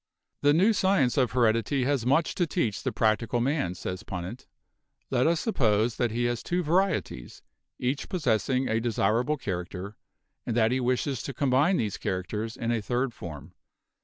"The 0.41 0.51
new 0.51 0.73
science 0.73 1.15
of 1.15 1.33
heredity 1.33 1.83
has 1.83 2.07
much 2.07 2.33
to 2.33 2.47
teach 2.47 2.81
the 2.81 2.91
practical 2.91 3.39
man," 3.39 3.75
says 3.75 4.01
Punnett. 4.01 4.47
"Let 5.11 5.27
us 5.27 5.39
suppose 5.39 5.97
that 5.97 6.09
he 6.09 6.23
has 6.23 6.41
two 6.41 6.63
varieties, 6.63 7.43
each 7.77 8.09
possessing 8.09 8.67
a 8.67 8.81
desirable 8.81 9.37
character, 9.37 9.97
and 10.43 10.57
that 10.57 10.71
he 10.71 10.79
wishes 10.79 11.21
to 11.21 11.35
combine 11.35 11.77
these 11.77 11.99
characters 11.99 12.57
in 12.57 12.71
a 12.71 12.81
third 12.81 13.13
form. 13.13 13.53